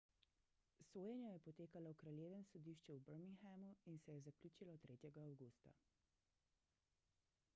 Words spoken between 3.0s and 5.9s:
birminghamu in se je zaključilo 3 avgusta